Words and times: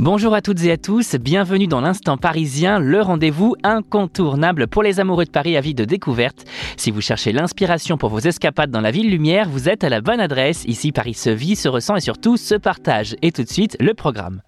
Bonjour 0.00 0.34
à 0.34 0.42
toutes 0.42 0.64
et 0.64 0.72
à 0.72 0.76
tous, 0.76 1.14
bienvenue 1.14 1.68
dans 1.68 1.80
l'instant 1.80 2.16
parisien, 2.16 2.80
le 2.80 3.00
rendez-vous 3.00 3.54
incontournable 3.62 4.66
pour 4.66 4.82
les 4.82 4.98
amoureux 4.98 5.24
de 5.24 5.30
Paris 5.30 5.56
à 5.56 5.60
vie 5.60 5.72
de 5.72 5.84
découverte. 5.84 6.44
Si 6.76 6.90
vous 6.90 7.00
cherchez 7.00 7.30
l'inspiration 7.30 7.96
pour 7.96 8.10
vos 8.10 8.18
escapades 8.18 8.72
dans 8.72 8.80
la 8.80 8.90
ville 8.90 9.08
lumière, 9.08 9.48
vous 9.48 9.68
êtes 9.68 9.84
à 9.84 9.88
la 9.88 10.00
bonne 10.00 10.18
adresse. 10.18 10.64
Ici, 10.66 10.90
Paris 10.90 11.14
se 11.14 11.30
vit, 11.30 11.54
se 11.54 11.68
ressent 11.68 11.94
et 11.94 12.00
surtout 12.00 12.36
se 12.36 12.56
partage. 12.56 13.14
Et 13.22 13.30
tout 13.30 13.44
de 13.44 13.48
suite, 13.48 13.76
le 13.78 13.94
programme. 13.94 14.42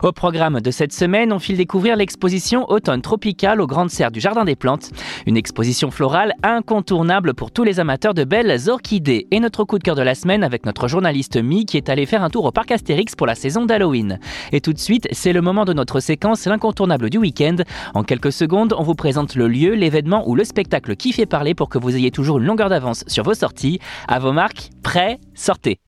Au 0.00 0.12
programme 0.12 0.60
de 0.60 0.70
cette 0.70 0.92
semaine, 0.92 1.32
on 1.32 1.40
file 1.40 1.56
découvrir 1.56 1.96
l'exposition 1.96 2.70
Automne 2.70 3.02
tropical 3.02 3.60
aux 3.60 3.66
grandes 3.66 3.90
serres 3.90 4.12
du 4.12 4.20
Jardin 4.20 4.44
des 4.44 4.54
Plantes. 4.54 4.90
Une 5.26 5.36
exposition 5.36 5.90
florale 5.90 6.34
incontournable 6.44 7.34
pour 7.34 7.50
tous 7.50 7.64
les 7.64 7.80
amateurs 7.80 8.14
de 8.14 8.22
belles 8.22 8.68
orchidées. 8.68 9.26
Et 9.32 9.40
notre 9.40 9.64
coup 9.64 9.76
de 9.76 9.82
cœur 9.82 9.96
de 9.96 10.02
la 10.02 10.14
semaine 10.14 10.44
avec 10.44 10.66
notre 10.66 10.86
journaliste 10.86 11.36
Mi 11.36 11.66
qui 11.66 11.76
est 11.76 11.88
allé 11.88 12.06
faire 12.06 12.22
un 12.22 12.30
tour 12.30 12.44
au 12.44 12.52
parc 12.52 12.70
Astérix 12.70 13.16
pour 13.16 13.26
la 13.26 13.34
saison 13.34 13.66
d'Halloween. 13.66 14.20
Et 14.52 14.60
tout 14.60 14.72
de 14.72 14.78
suite, 14.78 15.08
c'est 15.10 15.32
le 15.32 15.40
moment 15.40 15.64
de 15.64 15.72
notre 15.72 15.98
séquence 15.98 16.46
L'incontournable 16.46 17.10
du 17.10 17.18
week-end. 17.18 17.56
En 17.92 18.04
quelques 18.04 18.30
secondes, 18.30 18.76
on 18.78 18.84
vous 18.84 18.94
présente 18.94 19.34
le 19.34 19.48
lieu, 19.48 19.74
l'événement 19.74 20.28
ou 20.28 20.36
le 20.36 20.44
spectacle 20.44 20.94
qui 20.94 21.12
fait 21.12 21.26
parler 21.26 21.54
pour 21.54 21.68
que 21.68 21.78
vous 21.78 21.96
ayez 21.96 22.12
toujours 22.12 22.38
une 22.38 22.44
longueur 22.44 22.68
d'avance 22.68 23.02
sur 23.08 23.24
vos 23.24 23.34
sorties. 23.34 23.80
À 24.06 24.20
vos 24.20 24.32
marques, 24.32 24.70
prêts, 24.84 25.18
sortez. 25.34 25.80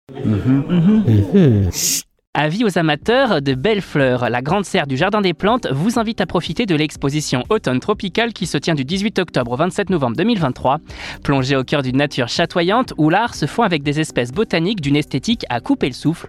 Avis 2.34 2.62
aux 2.64 2.78
amateurs 2.78 3.42
de 3.42 3.54
belles 3.54 3.80
fleurs, 3.80 4.30
la 4.30 4.40
grande 4.40 4.64
serre 4.64 4.86
du 4.86 4.96
Jardin 4.96 5.20
des 5.20 5.34
Plantes 5.34 5.66
vous 5.72 5.98
invite 5.98 6.20
à 6.20 6.26
profiter 6.26 6.64
de 6.64 6.76
l'exposition 6.76 7.42
Automne 7.48 7.80
Tropical 7.80 8.32
qui 8.32 8.46
se 8.46 8.56
tient 8.56 8.76
du 8.76 8.84
18 8.84 9.18
octobre 9.18 9.50
au 9.50 9.56
27 9.56 9.90
novembre 9.90 10.16
2023. 10.16 10.78
Plongez 11.24 11.56
au 11.56 11.64
cœur 11.64 11.82
d'une 11.82 11.96
nature 11.96 12.28
chatoyante 12.28 12.94
où 12.98 13.10
l'art 13.10 13.34
se 13.34 13.46
fond 13.46 13.64
avec 13.64 13.82
des 13.82 13.98
espèces 13.98 14.30
botaniques 14.30 14.80
d'une 14.80 14.94
esthétique 14.94 15.44
à 15.48 15.58
couper 15.58 15.88
le 15.88 15.92
souffle. 15.92 16.28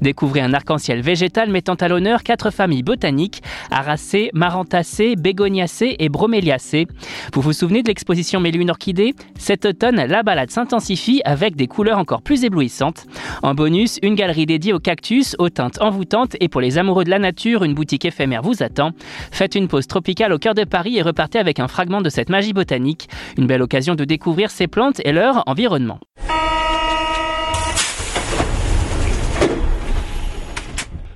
Découvrez 0.00 0.40
un 0.40 0.54
arc-en-ciel 0.54 1.02
végétal 1.02 1.50
mettant 1.50 1.74
à 1.74 1.88
l'honneur 1.88 2.22
quatre 2.22 2.50
familles 2.50 2.82
botaniques, 2.82 3.42
Aracées, 3.70 4.30
Marantacées, 4.32 5.16
Bégoniacées 5.16 5.96
et 5.98 6.08
Broméliacées. 6.08 6.86
Vous 7.34 7.42
vous 7.42 7.52
souvenez 7.52 7.82
de 7.82 7.88
l'exposition 7.88 8.40
Mêlée 8.40 8.58
une 8.58 8.70
orchidée 8.70 9.14
Cet 9.38 9.66
automne, 9.66 9.96
la 9.96 10.22
balade 10.22 10.50
s'intensifie 10.50 11.20
avec 11.26 11.56
des 11.56 11.66
couleurs 11.66 11.98
encore 11.98 12.22
plus 12.22 12.42
éblouissantes. 12.42 13.04
En 13.42 13.52
bonus, 13.54 13.98
une 14.02 14.14
galerie 14.14 14.46
dédiée 14.46 14.72
aux 14.72 14.80
cactus, 14.80 15.36
teintes 15.50 15.80
envoûtantes 15.80 16.36
et 16.40 16.48
pour 16.48 16.60
les 16.60 16.78
amoureux 16.78 17.04
de 17.04 17.10
la 17.10 17.18
nature, 17.18 17.64
une 17.64 17.74
boutique 17.74 18.04
éphémère 18.04 18.42
vous 18.42 18.62
attend. 18.62 18.92
Faites 19.30 19.54
une 19.54 19.68
pause 19.68 19.86
tropicale 19.86 20.32
au 20.32 20.38
cœur 20.38 20.54
de 20.54 20.64
Paris 20.64 20.96
et 20.96 21.02
repartez 21.02 21.38
avec 21.38 21.60
un 21.60 21.68
fragment 21.68 22.00
de 22.00 22.08
cette 22.08 22.28
magie 22.28 22.52
botanique. 22.52 23.08
Une 23.36 23.46
belle 23.46 23.62
occasion 23.62 23.94
de 23.94 24.04
découvrir 24.04 24.50
ces 24.50 24.66
plantes 24.66 25.00
et 25.04 25.12
leur 25.12 25.42
environnement. 25.46 25.98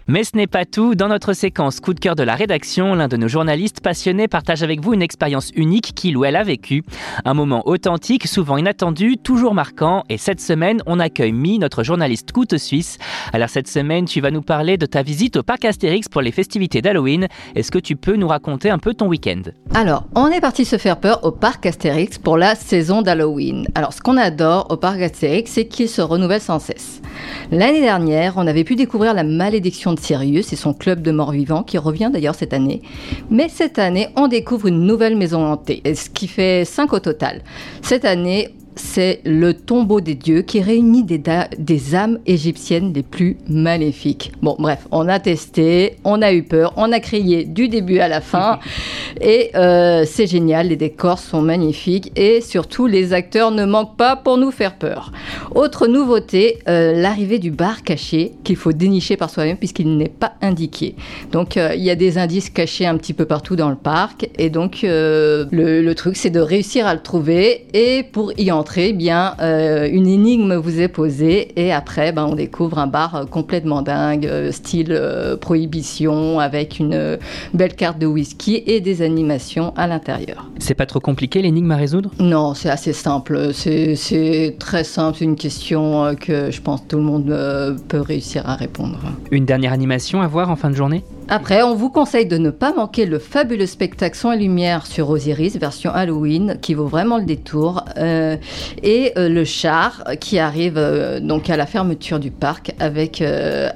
Mais 0.08 0.22
ce 0.22 0.36
n'est 0.36 0.46
pas 0.46 0.64
tout. 0.64 0.94
Dans 0.94 1.08
notre 1.08 1.32
séquence 1.32 1.80
coup 1.80 1.92
de 1.92 1.98
cœur 1.98 2.14
de 2.14 2.22
la 2.22 2.36
rédaction, 2.36 2.94
l'un 2.94 3.08
de 3.08 3.16
nos 3.16 3.26
journalistes 3.26 3.80
passionnés 3.80 4.28
partage 4.28 4.62
avec 4.62 4.80
vous 4.80 4.94
une 4.94 5.02
expérience 5.02 5.50
unique 5.56 5.96
qu'il 5.96 6.16
ou 6.16 6.24
elle 6.24 6.36
a 6.36 6.44
vécue. 6.44 6.84
Un 7.24 7.34
moment 7.34 7.66
authentique, 7.66 8.28
souvent 8.28 8.56
inattendu, 8.56 9.16
toujours 9.16 9.52
marquant. 9.52 10.04
Et 10.08 10.16
cette 10.16 10.40
semaine, 10.40 10.80
on 10.86 11.00
accueille 11.00 11.32
Mi, 11.32 11.58
notre 11.58 11.82
journaliste 11.82 12.30
couteau 12.30 12.56
suisse. 12.56 12.98
Alors 13.32 13.48
cette 13.48 13.66
semaine, 13.66 14.04
tu 14.04 14.20
vas 14.20 14.30
nous 14.30 14.42
parler 14.42 14.76
de 14.76 14.86
ta 14.86 15.02
visite 15.02 15.38
au 15.38 15.42
parc 15.42 15.64
Astérix 15.64 16.08
pour 16.08 16.22
les 16.22 16.30
festivités 16.30 16.82
d'Halloween. 16.82 17.26
Est-ce 17.56 17.72
que 17.72 17.80
tu 17.80 17.96
peux 17.96 18.14
nous 18.14 18.28
raconter 18.28 18.70
un 18.70 18.78
peu 18.78 18.94
ton 18.94 19.08
week-end? 19.08 19.42
Alors, 19.74 20.04
on 20.14 20.28
est 20.28 20.40
parti 20.40 20.64
se 20.64 20.78
faire 20.78 21.00
peur 21.00 21.24
au 21.24 21.32
parc 21.32 21.66
Astérix 21.66 22.18
pour 22.18 22.36
la 22.36 22.54
saison 22.54 23.02
d'Halloween. 23.02 23.66
Alors, 23.74 23.92
ce 23.92 24.00
qu'on 24.00 24.18
adore 24.18 24.68
au 24.70 24.76
parc 24.76 25.00
Astérix, 25.00 25.50
c'est 25.50 25.66
qu'il 25.66 25.88
se 25.88 26.00
renouvelle 26.00 26.40
sans 26.40 26.60
cesse. 26.60 27.02
L'année 27.50 27.80
dernière, 27.80 28.34
on 28.36 28.46
avait 28.46 28.62
pu 28.62 28.76
découvrir 28.76 29.12
la 29.12 29.24
malédiction 29.24 29.95
de 29.96 30.00
Sirius 30.00 30.52
et 30.52 30.56
son 30.56 30.72
club 30.72 31.02
de 31.02 31.10
morts-vivants 31.10 31.64
qui 31.64 31.76
revient 31.78 32.10
d'ailleurs 32.12 32.36
cette 32.36 32.54
année. 32.54 32.82
Mais 33.28 33.48
cette 33.48 33.80
année, 33.80 34.08
on 34.14 34.28
découvre 34.28 34.66
une 34.68 34.86
nouvelle 34.86 35.16
maison 35.16 35.44
hantée, 35.44 35.82
ce 35.84 36.08
qui 36.08 36.28
fait 36.28 36.64
5 36.64 36.92
au 36.92 37.00
total. 37.00 37.42
Cette 37.82 38.04
année, 38.04 38.54
c'est 38.76 39.20
le 39.24 39.54
tombeau 39.54 40.00
des 40.00 40.14
dieux 40.14 40.42
qui 40.42 40.60
réunit 40.60 41.02
des, 41.02 41.20
des, 41.58 41.94
âmes 41.94 42.18
égyptiennes 42.26 42.92
les 42.92 43.02
plus 43.02 43.38
maléfiques. 43.48 44.32
Bon, 44.42 44.54
bref, 44.58 44.86
on 44.90 45.08
a 45.08 45.18
testé, 45.18 45.96
on 46.04 46.20
a 46.20 46.32
eu 46.32 46.42
peur, 46.42 46.74
on 46.76 46.92
a 46.92 47.00
crié 47.00 47.44
du 47.44 47.68
début 47.68 47.98
à 47.98 48.08
la 48.08 48.20
fin, 48.20 48.58
et 49.20 49.50
euh, 49.54 50.04
c'est 50.06 50.26
génial, 50.26 50.68
les 50.68 50.76
décors 50.76 51.18
sont 51.18 51.40
magnifiques, 51.40 52.12
et 52.16 52.40
surtout 52.40 52.86
les 52.86 53.14
acteurs 53.14 53.50
ne 53.50 53.64
manquent 53.64 53.96
pas 53.96 54.14
pour 54.14 54.36
nous 54.36 54.50
faire 54.50 54.76
peur. 54.76 55.10
Autre 55.54 55.86
nouveauté, 55.86 56.58
euh, 56.68 56.92
l'arrivée 56.92 57.38
du 57.38 57.50
bar 57.50 57.82
caché 57.82 58.32
qu'il 58.44 58.56
faut 58.56 58.72
dénicher 58.72 59.16
par 59.16 59.30
soi-même 59.30 59.56
puisqu'il 59.56 59.96
n'est 59.96 60.08
pas 60.08 60.34
indiqué. 60.42 60.96
Donc 61.32 61.56
euh, 61.56 61.74
il 61.74 61.82
y 61.82 61.90
a 61.90 61.96
des 61.96 62.18
indices 62.18 62.50
cachés 62.50 62.86
un 62.86 62.96
petit 62.98 63.14
peu 63.14 63.24
partout 63.24 63.56
dans 63.56 63.70
le 63.70 63.76
parc, 63.76 64.28
et 64.38 64.50
donc 64.50 64.80
le, 64.82 65.48
le, 65.50 65.94
truc 65.94 66.16
c'est 66.16 66.30
de 66.30 66.40
réussir 66.40 66.86
à 66.86 66.94
le 66.94 67.00
trouver, 67.00 67.66
et 67.72 68.02
pour 68.02 68.32
y 68.38 68.50
entrer, 68.50 68.65
bien, 68.92 69.34
euh, 69.40 69.88
une 69.90 70.06
énigme 70.06 70.54
vous 70.56 70.80
est 70.80 70.88
posée 70.88 71.52
et 71.56 71.72
après, 71.72 72.12
ben, 72.12 72.26
on 72.26 72.34
découvre 72.34 72.78
un 72.78 72.86
bar 72.86 73.14
euh, 73.14 73.24
complètement 73.24 73.82
dingue, 73.82 74.26
euh, 74.26 74.52
style 74.52 75.00
prohibition, 75.40 76.40
avec 76.40 76.78
une 76.78 77.18
belle 77.54 77.74
carte 77.74 77.98
de 77.98 78.06
whisky 78.06 78.62
et 78.66 78.80
des 78.80 79.02
animations 79.02 79.72
à 79.76 79.86
l'intérieur. 79.86 80.50
C'est 80.58 80.74
pas 80.74 80.86
trop 80.86 81.00
compliqué 81.00 81.42
l'énigme 81.42 81.70
à 81.70 81.76
résoudre? 81.76 82.10
Non, 82.18 82.54
c'est 82.54 82.70
assez 82.70 82.92
simple. 82.92 83.52
C'est 83.52 84.56
très 84.58 84.84
simple. 84.84 85.18
C'est 85.18 85.24
une 85.24 85.36
question 85.36 86.14
que 86.14 86.50
je 86.50 86.60
pense 86.60 86.86
tout 86.86 86.96
le 86.96 87.02
monde 87.02 87.78
peut 87.88 88.00
réussir 88.00 88.48
à 88.48 88.54
répondre. 88.54 88.98
Une 89.30 89.44
dernière 89.44 89.72
animation 89.72 90.20
à 90.20 90.26
voir 90.26 90.50
en 90.50 90.56
fin 90.56 90.70
de 90.70 90.76
journée? 90.76 91.02
Après, 91.28 91.64
on 91.64 91.74
vous 91.74 91.90
conseille 91.90 92.26
de 92.26 92.38
ne 92.38 92.50
pas 92.50 92.72
manquer 92.72 93.04
le 93.04 93.18
fabuleux 93.18 93.66
spectacle 93.66 94.16
Son 94.16 94.30
et 94.30 94.38
Lumière 94.38 94.86
sur 94.86 95.10
Osiris, 95.10 95.56
version 95.58 95.90
Halloween, 95.90 96.56
qui 96.62 96.74
vaut 96.74 96.86
vraiment 96.86 97.18
le 97.18 97.24
détour, 97.24 97.84
euh, 97.96 98.36
et 98.84 99.12
euh, 99.18 99.28
le 99.28 99.44
char 99.44 100.04
qui 100.20 100.38
arrive 100.38 100.74
euh, 100.76 101.18
donc 101.18 101.50
à 101.50 101.56
la 101.56 101.66
fermeture 101.66 102.20
du 102.20 102.30
parc 102.30 102.74
avec, 102.78 103.22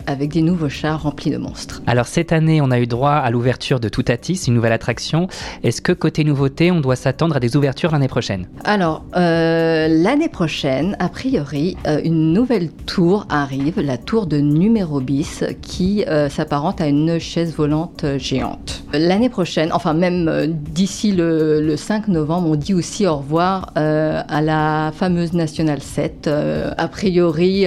avec 0.07 0.31
des 0.31 0.43
nouveaux 0.43 0.69
chars 0.69 1.03
remplis 1.03 1.31
de 1.31 1.39
monstres. 1.39 1.83
Alors 1.89 2.07
cette 2.07 2.33
année, 2.33 2.61
on 2.61 2.71
a 2.71 2.79
eu 2.79 2.87
droit 2.87 3.15
à 3.15 3.31
l'ouverture 3.31 3.81
de 3.81 3.89
Toutatis, 3.89 4.45
une 4.47 4.55
nouvelle 4.55 4.73
attraction. 4.73 5.27
Est-ce 5.65 5.83
que 5.83 5.93
côté 5.93 6.23
nouveauté, 6.23 6.71
on 6.71 6.81
doit 6.81 6.97
s'attendre 6.97 7.37
à 7.37 7.41
des 7.41 7.57
ouvertures 7.57 7.91
l'année 7.91 8.09
prochaine? 8.09 8.47
Alors, 8.65 9.05
l'année 9.15 10.29
prochaine, 10.29 10.97
a 11.01 11.09
priori, 11.09 11.77
une 12.05 12.33
nouvelle 12.33 12.71
tour 12.71 13.27
arrive, 13.29 13.81
la 13.81 13.99
tour 13.99 14.27
de 14.27 14.39
numéro 14.39 15.01
bis, 15.01 15.45
qui 15.63 16.05
s'apparente 16.29 16.81
à 16.81 16.87
une 16.87 17.19
volante 17.45 18.05
géante. 18.19 18.83
L'année 18.93 19.29
prochaine, 19.29 19.71
enfin 19.73 19.95
même 19.95 20.29
euh, 20.29 20.47
d'ici 20.49 21.13
le, 21.13 21.77
5 21.77 22.09
novembre, 22.09 22.49
on 22.51 22.57
dit 22.57 22.75
aussi 22.75 23.07
au 23.07 23.17
revoir 23.17 23.73
euh, 23.77 24.21
à 24.29 24.43
la 24.43 24.93
fameuse 24.95 25.33
National 25.33 25.81
7. 25.81 26.27
Euh, 26.27 26.73
a 26.77 26.89
priori, 26.89 27.67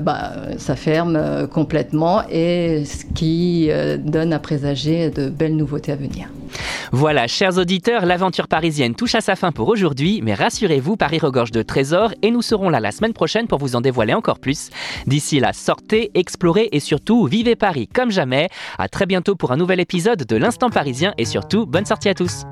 bah, 0.00 0.32
ça 0.58 0.76
ferme 0.76 1.46
complètement 1.52 2.22
et 2.28 2.84
ce 2.84 3.04
qui 3.14 3.70
donne 3.98 4.32
à 4.32 4.38
présager 4.38 5.10
de 5.10 5.28
belles 5.28 5.56
nouveautés 5.56 5.92
à 5.92 5.96
venir. 5.96 6.28
Voilà, 6.92 7.26
chers 7.26 7.58
auditeurs, 7.58 8.06
l'aventure 8.06 8.48
parisienne 8.48 8.94
touche 8.94 9.14
à 9.14 9.20
sa 9.20 9.36
fin 9.36 9.52
pour 9.52 9.68
aujourd'hui, 9.68 10.20
mais 10.22 10.34
rassurez-vous, 10.34 10.96
Paris 10.96 11.18
regorge 11.18 11.50
de 11.50 11.62
trésors 11.62 12.12
et 12.22 12.30
nous 12.30 12.42
serons 12.42 12.70
là 12.70 12.80
la 12.80 12.92
semaine 12.92 13.12
prochaine 13.12 13.46
pour 13.46 13.58
vous 13.58 13.76
en 13.76 13.80
dévoiler 13.80 14.14
encore 14.14 14.38
plus. 14.38 14.70
D'ici 15.06 15.40
là, 15.40 15.52
sortez, 15.52 16.10
explorez 16.14 16.68
et 16.72 16.80
surtout 16.80 17.26
vivez 17.26 17.56
Paris 17.56 17.88
comme 17.92 18.10
jamais. 18.10 18.48
À 18.78 18.88
très 18.88 19.06
bientôt 19.06 19.34
pour 19.34 19.52
un 19.52 19.56
nouvel 19.56 19.80
épisode 19.80 20.24
de 20.24 20.36
l'Instant 20.36 20.70
Parisien 20.70 21.12
et 21.18 21.24
surtout 21.24 21.66
bonne 21.66 21.86
sortie 21.86 22.08
à 22.08 22.14
tous. 22.14 22.44